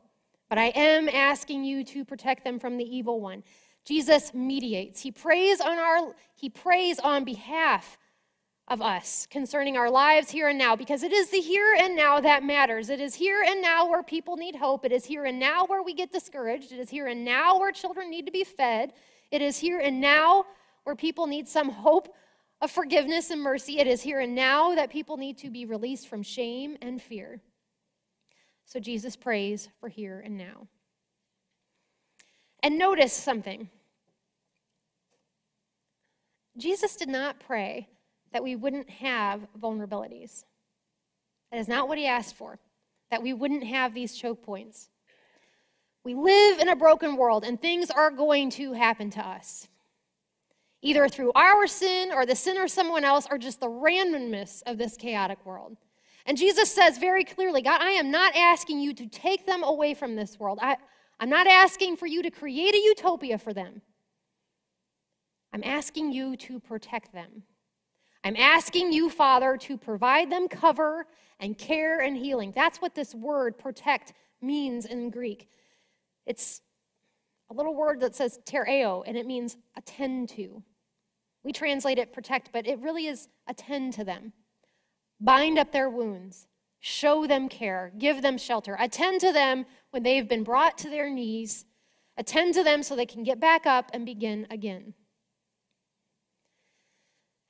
but 0.50 0.58
I 0.58 0.66
am 0.74 1.08
asking 1.08 1.64
you 1.64 1.82
to 1.84 2.04
protect 2.04 2.44
them 2.44 2.58
from 2.58 2.76
the 2.76 2.84
evil 2.84 3.18
one. 3.18 3.42
Jesus 3.86 4.34
mediates. 4.34 5.00
He 5.00 5.10
prays 5.10 5.62
on 5.62 5.78
our 5.78 6.14
he 6.34 6.50
prays 6.50 6.98
on 6.98 7.24
behalf 7.24 7.96
of 8.68 8.82
us 8.82 9.26
concerning 9.30 9.76
our 9.76 9.88
lives 9.88 10.30
here 10.30 10.48
and 10.48 10.58
now 10.58 10.74
because 10.74 11.04
it 11.04 11.12
is 11.12 11.30
the 11.30 11.40
here 11.40 11.76
and 11.78 11.94
now 11.94 12.20
that 12.20 12.42
matters. 12.42 12.90
It 12.90 13.00
is 13.00 13.14
here 13.14 13.44
and 13.46 13.62
now 13.62 13.88
where 13.88 14.02
people 14.02 14.36
need 14.36 14.56
hope. 14.56 14.84
It 14.84 14.92
is 14.92 15.04
here 15.04 15.24
and 15.24 15.38
now 15.38 15.66
where 15.66 15.82
we 15.82 15.94
get 15.94 16.12
discouraged. 16.12 16.72
It 16.72 16.80
is 16.80 16.90
here 16.90 17.06
and 17.06 17.24
now 17.24 17.58
where 17.58 17.70
children 17.70 18.10
need 18.10 18.26
to 18.26 18.32
be 18.32 18.42
fed. 18.42 18.92
It 19.30 19.40
is 19.40 19.56
here 19.56 19.78
and 19.78 20.00
now 20.00 20.46
where 20.82 20.96
people 20.96 21.28
need 21.28 21.48
some 21.48 21.68
hope 21.68 22.12
of 22.60 22.70
forgiveness 22.70 23.30
and 23.30 23.40
mercy. 23.40 23.78
It 23.78 23.86
is 23.86 24.02
here 24.02 24.20
and 24.20 24.34
now 24.34 24.74
that 24.74 24.90
people 24.90 25.16
need 25.16 25.38
to 25.38 25.50
be 25.50 25.64
released 25.64 26.08
from 26.08 26.22
shame 26.22 26.76
and 26.82 27.00
fear. 27.00 27.40
So 28.64 28.80
Jesus 28.80 29.14
prays 29.14 29.68
for 29.78 29.88
here 29.88 30.20
and 30.24 30.36
now. 30.36 30.66
And 32.64 32.78
notice 32.78 33.12
something 33.12 33.70
Jesus 36.56 36.96
did 36.96 37.08
not 37.08 37.38
pray 37.38 37.88
that 38.32 38.42
we 38.42 38.56
wouldn't 38.56 38.88
have 38.90 39.46
vulnerabilities. 39.58 40.44
That 41.50 41.58
is 41.58 41.68
not 41.68 41.88
what 41.88 41.98
he 41.98 42.06
asked 42.06 42.36
for, 42.36 42.58
that 43.10 43.22
we 43.22 43.32
wouldn't 43.32 43.64
have 43.64 43.94
these 43.94 44.16
choke 44.16 44.42
points. 44.42 44.88
We 46.04 46.14
live 46.14 46.58
in 46.58 46.68
a 46.68 46.76
broken 46.76 47.16
world, 47.16 47.44
and 47.44 47.60
things 47.60 47.90
are 47.90 48.10
going 48.10 48.50
to 48.50 48.72
happen 48.72 49.10
to 49.10 49.26
us 49.26 49.68
either 50.82 51.08
through 51.08 51.32
our 51.34 51.66
sin 51.66 52.12
or 52.12 52.24
the 52.24 52.36
sin 52.36 52.56
of 52.58 52.70
someone 52.70 53.02
else 53.04 53.26
or 53.30 53.38
just 53.38 53.58
the 53.58 53.66
randomness 53.66 54.62
of 54.66 54.78
this 54.78 54.96
chaotic 54.96 55.44
world. 55.44 55.76
And 56.26 56.36
Jesus 56.36 56.70
says 56.70 56.98
very 56.98 57.24
clearly, 57.24 57.62
God, 57.62 57.80
I 57.80 57.90
am 57.92 58.10
not 58.10 58.36
asking 58.36 58.80
you 58.80 58.94
to 58.94 59.06
take 59.08 59.46
them 59.46 59.62
away 59.62 59.94
from 59.94 60.14
this 60.14 60.38
world. 60.38 60.58
I, 60.62 60.76
I'm 61.18 61.30
not 61.30 61.46
asking 61.46 61.96
for 61.96 62.06
you 62.06 62.22
to 62.22 62.30
create 62.30 62.74
a 62.74 62.78
utopia 62.78 63.38
for 63.38 63.52
them. 63.52 63.80
I'm 65.52 65.64
asking 65.64 66.12
you 66.12 66.36
to 66.36 66.60
protect 66.60 67.12
them. 67.12 67.42
I'm 68.26 68.34
asking 68.34 68.92
you, 68.92 69.08
Father, 69.08 69.56
to 69.56 69.78
provide 69.78 70.32
them 70.32 70.48
cover 70.48 71.06
and 71.38 71.56
care 71.56 72.00
and 72.00 72.16
healing. 72.16 72.52
That's 72.52 72.78
what 72.78 72.92
this 72.92 73.14
word 73.14 73.56
protect 73.56 74.14
means 74.42 74.84
in 74.84 75.10
Greek. 75.10 75.48
It's 76.26 76.60
a 77.50 77.54
little 77.54 77.76
word 77.76 78.00
that 78.00 78.16
says 78.16 78.40
tereo, 78.44 79.04
and 79.06 79.16
it 79.16 79.26
means 79.26 79.56
attend 79.76 80.30
to. 80.30 80.60
We 81.44 81.52
translate 81.52 82.00
it 82.00 82.12
protect, 82.12 82.50
but 82.52 82.66
it 82.66 82.80
really 82.80 83.06
is 83.06 83.28
attend 83.46 83.92
to 83.92 84.02
them. 84.02 84.32
Bind 85.20 85.56
up 85.56 85.70
their 85.70 85.88
wounds, 85.88 86.48
show 86.80 87.28
them 87.28 87.48
care, 87.48 87.92
give 87.96 88.22
them 88.22 88.38
shelter, 88.38 88.76
attend 88.80 89.20
to 89.20 89.32
them 89.32 89.66
when 89.90 90.02
they've 90.02 90.28
been 90.28 90.42
brought 90.42 90.76
to 90.78 90.90
their 90.90 91.08
knees, 91.08 91.64
attend 92.16 92.54
to 92.54 92.64
them 92.64 92.82
so 92.82 92.96
they 92.96 93.06
can 93.06 93.22
get 93.22 93.38
back 93.38 93.66
up 93.66 93.88
and 93.94 94.04
begin 94.04 94.48
again. 94.50 94.94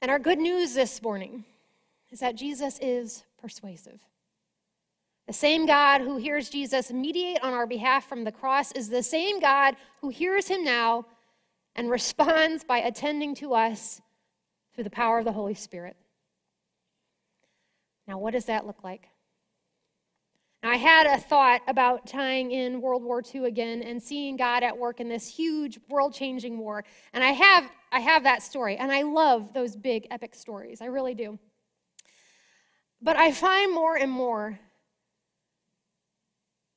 And 0.07 0.13
our 0.13 0.21
good 0.21 0.39
news 0.39 0.73
this 0.73 1.03
morning 1.03 1.45
is 2.13 2.21
that 2.21 2.37
Jesus 2.37 2.79
is 2.81 3.25
persuasive. 3.43 3.99
The 5.27 5.33
same 5.33 5.67
God 5.67 6.01
who 6.01 6.17
hears 6.17 6.49
Jesus 6.49 6.93
mediate 6.93 7.43
on 7.43 7.53
our 7.53 7.67
behalf 7.67 8.09
from 8.09 8.23
the 8.23 8.31
cross 8.31 8.71
is 8.71 8.89
the 8.89 9.03
same 9.03 9.41
God 9.41 9.75
who 10.01 10.11
hears 10.11 10.47
him 10.47 10.63
now 10.63 11.07
and 11.75 11.91
responds 11.91 12.63
by 12.63 12.79
attending 12.79 13.35
to 13.35 13.55
us 13.55 14.01
through 14.77 14.85
the 14.85 14.91
power 14.91 15.19
of 15.19 15.25
the 15.25 15.33
Holy 15.33 15.55
Spirit. 15.55 15.97
Now, 18.07 18.19
what 18.19 18.33
does 18.33 18.45
that 18.45 18.65
look 18.65 18.85
like? 18.85 19.09
Now, 20.63 20.71
I 20.71 20.77
had 20.77 21.09
a 21.09 21.19
thought 21.19 21.63
about 21.67 22.07
tying 22.07 22.53
in 22.53 22.81
World 22.81 23.03
War 23.03 23.25
II 23.35 23.47
again 23.47 23.83
and 23.83 24.01
seeing 24.01 24.37
God 24.37 24.63
at 24.63 24.79
work 24.79 25.01
in 25.01 25.09
this 25.09 25.27
huge 25.27 25.81
world-changing 25.89 26.59
war. 26.59 26.85
And 27.13 27.25
I 27.25 27.33
have 27.33 27.69
I 27.97 28.01
have 28.01 28.25
that 28.25 28.43
story, 28.43 28.77
and 28.77 28.93
I 28.93 29.01
love 29.01 29.55
those 29.55 29.75
big 29.75 30.07
epic 30.11 30.35
stories. 30.35 30.83
I 30.83 30.85
really 30.85 31.15
do. 31.15 31.39
But 33.01 33.17
I 33.17 33.33
find 33.33 33.73
more 33.73 33.97
and 33.97 34.13
more 34.13 34.59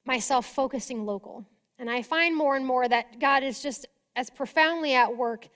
myself 0.05 0.45
focusing 0.45 1.05
local. 1.05 1.45
And 1.77 1.89
I 1.89 2.03
find 2.03 2.37
more 2.37 2.55
and 2.55 2.65
more 2.65 2.87
that 2.87 3.19
God 3.19 3.43
is 3.43 3.61
just 3.61 3.85
as 4.15 4.29
profoundly 4.29 4.93
at 4.93 5.17
work 5.17 5.49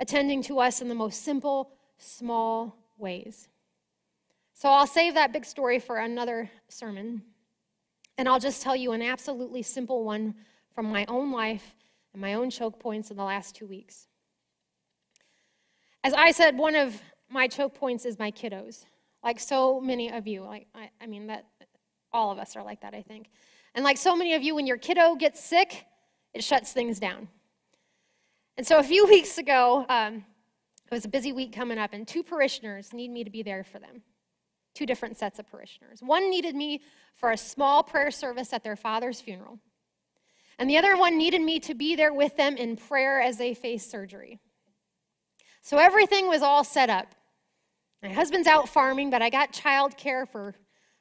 attending 0.00 0.42
to 0.42 0.58
us 0.58 0.82
in 0.82 0.88
the 0.88 0.96
most 0.96 1.22
simple, 1.22 1.70
small 1.96 2.76
ways. 2.98 3.48
So 4.52 4.68
I'll 4.68 4.84
save 4.84 5.14
that 5.14 5.32
big 5.32 5.44
story 5.44 5.78
for 5.78 5.98
another 5.98 6.50
sermon. 6.66 7.22
And 8.18 8.28
I'll 8.28 8.40
just 8.40 8.62
tell 8.62 8.74
you 8.74 8.90
an 8.90 9.02
absolutely 9.02 9.62
simple 9.62 10.02
one 10.02 10.34
from 10.74 10.86
my 10.86 11.04
own 11.06 11.30
life 11.30 11.76
and 12.12 12.20
my 12.20 12.34
own 12.34 12.50
choke 12.50 12.80
points 12.80 13.12
in 13.12 13.16
the 13.16 13.22
last 13.22 13.54
two 13.54 13.68
weeks. 13.68 14.08
As 16.04 16.12
I 16.12 16.32
said, 16.32 16.58
one 16.58 16.74
of 16.74 17.00
my 17.30 17.48
choke 17.48 17.74
points 17.74 18.04
is 18.04 18.18
my 18.18 18.30
kiddos. 18.30 18.84
Like 19.24 19.40
so 19.40 19.80
many 19.80 20.12
of 20.12 20.26
you, 20.26 20.42
like 20.42 20.66
I, 20.74 20.90
I 21.00 21.06
mean 21.06 21.28
that 21.28 21.46
all 22.12 22.30
of 22.30 22.38
us 22.38 22.56
are 22.56 22.62
like 22.62 22.82
that, 22.82 22.92
I 22.92 23.00
think. 23.00 23.30
And 23.74 23.82
like 23.82 23.96
so 23.96 24.14
many 24.14 24.34
of 24.34 24.42
you, 24.42 24.54
when 24.54 24.66
your 24.66 24.76
kiddo 24.76 25.14
gets 25.14 25.42
sick, 25.42 25.86
it 26.34 26.44
shuts 26.44 26.72
things 26.72 27.00
down. 27.00 27.28
And 28.58 28.66
so 28.66 28.78
a 28.78 28.82
few 28.82 29.06
weeks 29.08 29.38
ago, 29.38 29.86
um, 29.88 30.16
it 30.16 30.92
was 30.92 31.06
a 31.06 31.08
busy 31.08 31.32
week 31.32 31.54
coming 31.54 31.78
up, 31.78 31.94
and 31.94 32.06
two 32.06 32.22
parishioners 32.22 32.92
need 32.92 33.10
me 33.10 33.24
to 33.24 33.30
be 33.30 33.42
there 33.42 33.64
for 33.64 33.78
them. 33.78 34.02
Two 34.74 34.84
different 34.84 35.16
sets 35.16 35.38
of 35.38 35.50
parishioners. 35.50 36.00
One 36.02 36.28
needed 36.28 36.54
me 36.54 36.82
for 37.16 37.30
a 37.30 37.36
small 37.38 37.82
prayer 37.82 38.10
service 38.10 38.52
at 38.52 38.62
their 38.62 38.76
father's 38.76 39.22
funeral, 39.22 39.58
and 40.58 40.68
the 40.68 40.76
other 40.76 40.98
one 40.98 41.16
needed 41.16 41.40
me 41.40 41.60
to 41.60 41.74
be 41.74 41.96
there 41.96 42.12
with 42.12 42.36
them 42.36 42.58
in 42.58 42.76
prayer 42.76 43.22
as 43.22 43.38
they 43.38 43.54
face 43.54 43.88
surgery. 43.90 44.38
So 45.64 45.78
everything 45.78 46.28
was 46.28 46.42
all 46.42 46.62
set 46.62 46.90
up. 46.90 47.14
My 48.02 48.10
husband's 48.10 48.46
out 48.46 48.68
farming, 48.68 49.08
but 49.08 49.22
I 49.22 49.30
got 49.30 49.50
childcare 49.50 50.28
for, 50.28 50.54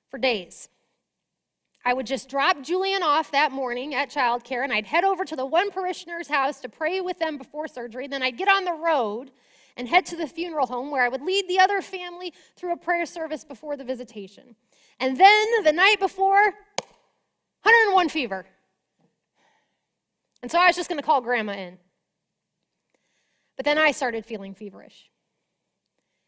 for 0.09 0.17
days. 0.17 0.69
I 1.83 1.93
would 1.93 2.07
just 2.07 2.29
drop 2.29 2.61
Julian 2.61 3.03
off 3.03 3.29
that 3.31 3.51
morning 3.51 3.93
at 3.93 4.09
childcare, 4.09 4.63
and 4.63 4.71
I'd 4.71 4.85
head 4.85 5.03
over 5.03 5.25
to 5.25 5.35
the 5.35 5.45
one 5.45 5.69
parishioner's 5.69 6.29
house 6.29 6.61
to 6.61 6.69
pray 6.69 7.01
with 7.01 7.19
them 7.19 7.37
before 7.37 7.67
surgery. 7.67 8.07
Then 8.07 8.23
I'd 8.23 8.37
get 8.37 8.47
on 8.47 8.63
the 8.63 8.71
road 8.71 9.31
and 9.75 9.85
head 9.85 10.05
to 10.07 10.15
the 10.15 10.27
funeral 10.27 10.65
home 10.65 10.91
where 10.91 11.03
I 11.03 11.09
would 11.09 11.21
lead 11.21 11.49
the 11.49 11.59
other 11.59 11.81
family 11.81 12.31
through 12.55 12.71
a 12.71 12.77
prayer 12.77 13.05
service 13.05 13.43
before 13.43 13.75
the 13.75 13.83
visitation. 13.83 14.55
And 14.97 15.17
then 15.17 15.63
the 15.65 15.73
night 15.73 15.99
before, 15.99 16.41
101 16.41 18.07
fever. 18.07 18.45
And 20.41 20.49
so 20.49 20.57
I 20.57 20.67
was 20.67 20.77
just 20.77 20.87
going 20.87 21.01
to 21.01 21.05
call 21.05 21.19
grandma 21.19 21.51
in. 21.51 21.77
But 23.55 23.65
then 23.65 23.77
I 23.77 23.91
started 23.91 24.25
feeling 24.25 24.55
feverish. 24.55 25.09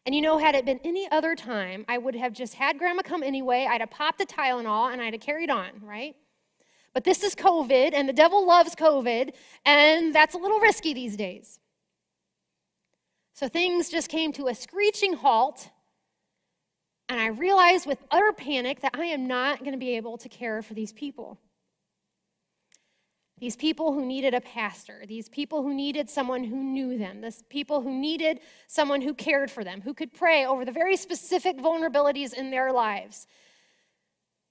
And 0.04 0.14
you 0.14 0.22
know, 0.22 0.38
had 0.38 0.54
it 0.54 0.64
been 0.64 0.80
any 0.84 1.10
other 1.10 1.34
time, 1.34 1.84
I 1.88 1.98
would 1.98 2.14
have 2.14 2.32
just 2.32 2.54
had 2.54 2.78
grandma 2.78 3.02
come 3.02 3.24
anyway. 3.24 3.66
I'd 3.68 3.80
have 3.80 3.90
popped 3.90 4.18
the 4.18 4.26
Tylenol 4.26 4.92
and 4.92 5.02
I'd 5.02 5.14
have 5.14 5.20
carried 5.20 5.50
on, 5.50 5.70
right? 5.82 6.14
But 6.94 7.04
this 7.04 7.22
is 7.22 7.34
COVID, 7.34 7.92
and 7.92 8.08
the 8.08 8.14
devil 8.14 8.46
loves 8.46 8.74
COVID, 8.74 9.34
and 9.66 10.14
that's 10.14 10.34
a 10.34 10.38
little 10.38 10.60
risky 10.60 10.94
these 10.94 11.14
days. 11.14 11.60
So 13.34 13.48
things 13.48 13.90
just 13.90 14.08
came 14.08 14.32
to 14.32 14.46
a 14.46 14.54
screeching 14.54 15.12
halt, 15.12 15.68
and 17.10 17.20
I 17.20 17.26
realized 17.26 17.86
with 17.86 17.98
utter 18.10 18.32
panic 18.32 18.80
that 18.80 18.94
I 18.94 19.04
am 19.04 19.26
not 19.26 19.58
going 19.58 19.72
to 19.72 19.78
be 19.78 19.96
able 19.96 20.16
to 20.16 20.28
care 20.30 20.62
for 20.62 20.72
these 20.72 20.94
people. 20.94 21.38
These 23.38 23.56
people 23.56 23.92
who 23.92 24.04
needed 24.04 24.32
a 24.32 24.40
pastor, 24.40 25.02
these 25.06 25.28
people 25.28 25.62
who 25.62 25.74
needed 25.74 26.08
someone 26.08 26.42
who 26.42 26.56
knew 26.56 26.96
them, 26.96 27.20
these 27.20 27.42
people 27.50 27.82
who 27.82 27.90
needed 27.90 28.40
someone 28.66 29.02
who 29.02 29.12
cared 29.12 29.50
for 29.50 29.62
them, 29.62 29.82
who 29.82 29.92
could 29.92 30.12
pray 30.14 30.46
over 30.46 30.64
the 30.64 30.72
very 30.72 30.96
specific 30.96 31.58
vulnerabilities 31.58 32.32
in 32.32 32.50
their 32.50 32.72
lives. 32.72 33.26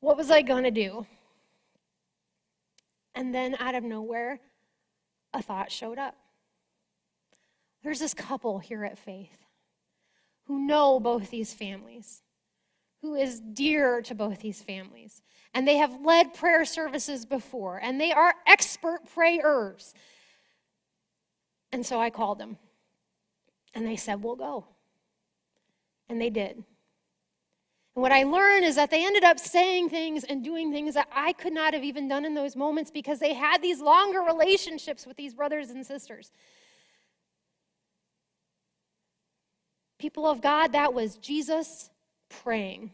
What 0.01 0.17
was 0.17 0.29
I 0.29 0.43
going 0.43 0.65
to 0.65 0.71
do? 0.71 1.07
And 3.15 3.33
then 3.33 3.55
out 3.59 3.73
of 3.73 3.83
nowhere, 3.83 4.39
a 5.33 5.41
thought 5.41 5.71
showed 5.71 5.97
up. 5.97 6.15
There's 7.83 7.99
this 7.99 8.13
couple 8.13 8.59
here 8.59 8.85
at 8.85 8.99
Faith 8.99 9.45
who 10.43 10.59
know 10.59 10.99
both 10.99 11.31
these 11.31 11.53
families, 11.53 12.21
who 13.05 13.15
is 13.15 13.39
dear 13.39 14.01
to 14.01 14.15
both 14.15 14.39
these 14.39 14.63
families 14.63 15.21
and 15.53 15.67
they 15.67 15.77
have 15.77 16.01
led 16.03 16.33
prayer 16.33 16.65
services 16.65 17.25
before, 17.25 17.79
and 17.81 17.99
they 17.99 18.11
are 18.11 18.35
expert 18.45 18.99
prayers. 19.13 19.93
And 21.71 21.85
so 21.85 21.99
I 21.99 22.09
called 22.09 22.39
them, 22.39 22.57
and 23.73 23.87
they 23.87 23.95
said, 23.95 24.21
We'll 24.21 24.35
go. 24.35 24.65
And 26.09 26.19
they 26.19 26.29
did. 26.29 26.57
And 26.57 28.01
what 28.01 28.11
I 28.11 28.23
learned 28.23 28.65
is 28.65 28.75
that 28.75 28.91
they 28.91 29.05
ended 29.05 29.23
up 29.23 29.39
saying 29.39 29.89
things 29.89 30.25
and 30.25 30.43
doing 30.43 30.73
things 30.73 30.93
that 30.95 31.07
I 31.13 31.31
could 31.31 31.53
not 31.53 31.73
have 31.73 31.85
even 31.85 32.09
done 32.09 32.25
in 32.25 32.33
those 32.33 32.57
moments 32.57 32.91
because 32.91 33.19
they 33.19 33.33
had 33.33 33.61
these 33.61 33.79
longer 33.79 34.21
relationships 34.21 35.07
with 35.07 35.15
these 35.15 35.33
brothers 35.33 35.69
and 35.69 35.85
sisters. 35.85 36.31
People 39.97 40.27
of 40.27 40.41
God, 40.41 40.73
that 40.73 40.93
was 40.93 41.15
Jesus 41.15 41.89
praying. 42.29 42.91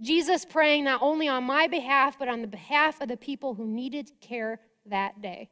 Jesus 0.00 0.44
praying 0.44 0.84
not 0.84 1.02
only 1.02 1.28
on 1.28 1.44
my 1.44 1.66
behalf, 1.66 2.18
but 2.18 2.28
on 2.28 2.42
the 2.42 2.46
behalf 2.46 3.00
of 3.00 3.08
the 3.08 3.16
people 3.16 3.54
who 3.54 3.66
needed 3.66 4.10
care 4.20 4.60
that 4.86 5.22
day. 5.22 5.48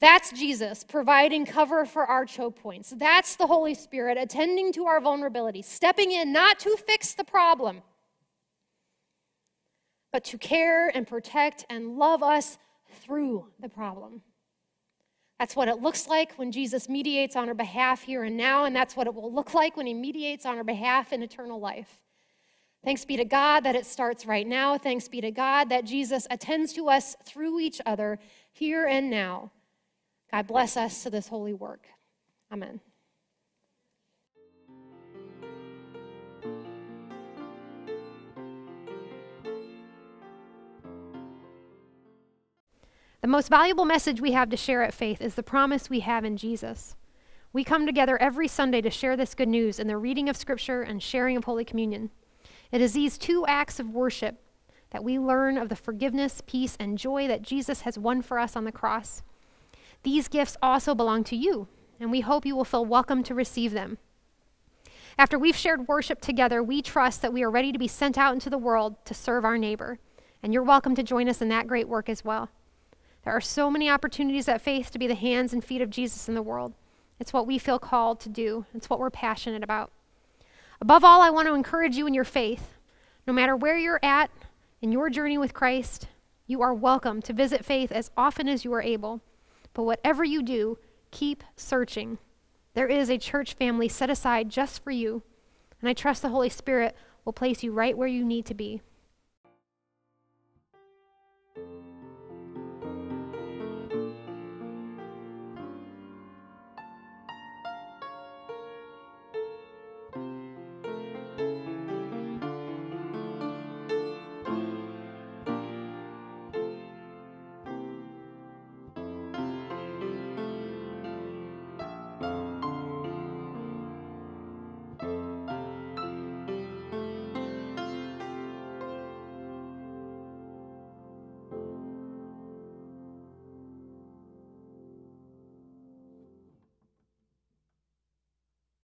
That's 0.00 0.32
Jesus 0.32 0.84
providing 0.84 1.46
cover 1.46 1.84
for 1.84 2.04
our 2.04 2.24
choke 2.24 2.60
points. 2.60 2.90
That's 2.90 3.36
the 3.36 3.46
Holy 3.46 3.74
Spirit 3.74 4.18
attending 4.18 4.72
to 4.72 4.86
our 4.86 5.00
vulnerability, 5.00 5.62
stepping 5.62 6.10
in 6.10 6.32
not 6.32 6.58
to 6.60 6.76
fix 6.76 7.14
the 7.14 7.24
problem, 7.24 7.82
but 10.12 10.24
to 10.24 10.38
care 10.38 10.88
and 10.88 11.06
protect 11.06 11.64
and 11.70 11.96
love 11.96 12.22
us 12.22 12.58
through 13.00 13.46
the 13.60 13.68
problem. 13.68 14.22
That's 15.42 15.56
what 15.56 15.66
it 15.66 15.82
looks 15.82 16.06
like 16.06 16.34
when 16.34 16.52
Jesus 16.52 16.88
mediates 16.88 17.34
on 17.34 17.48
our 17.48 17.54
behalf 17.54 18.04
here 18.04 18.22
and 18.22 18.36
now, 18.36 18.64
and 18.64 18.76
that's 18.76 18.94
what 18.94 19.08
it 19.08 19.14
will 19.16 19.34
look 19.34 19.54
like 19.54 19.76
when 19.76 19.86
he 19.86 19.92
mediates 19.92 20.46
on 20.46 20.56
our 20.56 20.62
behalf 20.62 21.12
in 21.12 21.20
eternal 21.20 21.58
life. 21.58 22.00
Thanks 22.84 23.04
be 23.04 23.16
to 23.16 23.24
God 23.24 23.64
that 23.64 23.74
it 23.74 23.84
starts 23.84 24.24
right 24.24 24.46
now. 24.46 24.78
Thanks 24.78 25.08
be 25.08 25.20
to 25.20 25.32
God 25.32 25.68
that 25.70 25.84
Jesus 25.84 26.28
attends 26.30 26.72
to 26.74 26.88
us 26.88 27.16
through 27.24 27.58
each 27.58 27.80
other 27.84 28.20
here 28.52 28.86
and 28.86 29.10
now. 29.10 29.50
God 30.30 30.46
bless 30.46 30.76
us 30.76 31.02
to 31.02 31.10
this 31.10 31.26
holy 31.26 31.54
work. 31.54 31.88
Amen. 32.52 32.78
The 43.22 43.28
most 43.28 43.50
valuable 43.50 43.84
message 43.84 44.20
we 44.20 44.32
have 44.32 44.50
to 44.50 44.56
share 44.56 44.82
at 44.82 44.92
Faith 44.92 45.22
is 45.22 45.36
the 45.36 45.44
promise 45.44 45.88
we 45.88 46.00
have 46.00 46.24
in 46.24 46.36
Jesus. 46.36 46.96
We 47.52 47.62
come 47.62 47.86
together 47.86 48.20
every 48.20 48.48
Sunday 48.48 48.80
to 48.80 48.90
share 48.90 49.16
this 49.16 49.36
good 49.36 49.48
news 49.48 49.78
in 49.78 49.86
the 49.86 49.96
reading 49.96 50.28
of 50.28 50.36
Scripture 50.36 50.82
and 50.82 51.00
sharing 51.00 51.36
of 51.36 51.44
Holy 51.44 51.64
Communion. 51.64 52.10
It 52.72 52.80
is 52.80 52.94
these 52.94 53.16
two 53.16 53.46
acts 53.46 53.78
of 53.78 53.90
worship 53.90 54.40
that 54.90 55.04
we 55.04 55.20
learn 55.20 55.56
of 55.56 55.68
the 55.68 55.76
forgiveness, 55.76 56.42
peace, 56.44 56.76
and 56.80 56.98
joy 56.98 57.28
that 57.28 57.42
Jesus 57.42 57.82
has 57.82 57.96
won 57.96 58.22
for 58.22 58.40
us 58.40 58.56
on 58.56 58.64
the 58.64 58.72
cross. 58.72 59.22
These 60.02 60.26
gifts 60.26 60.56
also 60.60 60.92
belong 60.92 61.22
to 61.24 61.36
you, 61.36 61.68
and 62.00 62.10
we 62.10 62.22
hope 62.22 62.44
you 62.44 62.56
will 62.56 62.64
feel 62.64 62.84
welcome 62.84 63.22
to 63.22 63.36
receive 63.36 63.70
them. 63.70 63.98
After 65.16 65.38
we've 65.38 65.54
shared 65.54 65.86
worship 65.86 66.20
together, 66.20 66.60
we 66.60 66.82
trust 66.82 67.22
that 67.22 67.32
we 67.32 67.44
are 67.44 67.50
ready 67.52 67.70
to 67.70 67.78
be 67.78 67.86
sent 67.86 68.18
out 68.18 68.34
into 68.34 68.50
the 68.50 68.58
world 68.58 68.96
to 69.04 69.14
serve 69.14 69.44
our 69.44 69.58
neighbor, 69.58 70.00
and 70.42 70.52
you're 70.52 70.64
welcome 70.64 70.96
to 70.96 71.04
join 71.04 71.28
us 71.28 71.40
in 71.40 71.48
that 71.50 71.68
great 71.68 71.86
work 71.86 72.08
as 72.08 72.24
well. 72.24 72.50
There 73.24 73.32
are 73.32 73.40
so 73.40 73.70
many 73.70 73.88
opportunities 73.88 74.48
at 74.48 74.60
Faith 74.60 74.90
to 74.90 74.98
be 74.98 75.06
the 75.06 75.14
hands 75.14 75.52
and 75.52 75.64
feet 75.64 75.80
of 75.80 75.90
Jesus 75.90 76.28
in 76.28 76.34
the 76.34 76.42
world. 76.42 76.72
It's 77.20 77.32
what 77.32 77.46
we 77.46 77.56
feel 77.56 77.78
called 77.78 78.18
to 78.20 78.28
do, 78.28 78.66
it's 78.74 78.90
what 78.90 78.98
we're 78.98 79.10
passionate 79.10 79.62
about. 79.62 79.92
Above 80.80 81.04
all, 81.04 81.20
I 81.20 81.30
want 81.30 81.46
to 81.46 81.54
encourage 81.54 81.96
you 81.96 82.08
in 82.08 82.14
your 82.14 82.24
faith. 82.24 82.74
No 83.24 83.32
matter 83.32 83.54
where 83.54 83.78
you're 83.78 84.00
at 84.02 84.30
in 84.80 84.90
your 84.90 85.08
journey 85.08 85.38
with 85.38 85.54
Christ, 85.54 86.08
you 86.48 86.60
are 86.62 86.74
welcome 86.74 87.22
to 87.22 87.32
visit 87.32 87.64
faith 87.64 87.92
as 87.92 88.10
often 88.16 88.48
as 88.48 88.64
you 88.64 88.72
are 88.74 88.82
able. 88.82 89.20
But 89.72 89.84
whatever 89.84 90.24
you 90.24 90.42
do, 90.42 90.78
keep 91.12 91.44
searching. 91.54 92.18
There 92.74 92.88
is 92.88 93.08
a 93.08 93.18
church 93.18 93.54
family 93.54 93.88
set 93.88 94.10
aside 94.10 94.48
just 94.48 94.82
for 94.82 94.90
you, 94.90 95.22
and 95.80 95.88
I 95.88 95.92
trust 95.92 96.22
the 96.22 96.30
Holy 96.30 96.48
Spirit 96.48 96.96
will 97.24 97.32
place 97.32 97.62
you 97.62 97.70
right 97.70 97.96
where 97.96 98.08
you 98.08 98.24
need 98.24 98.46
to 98.46 98.54
be. 98.54 98.80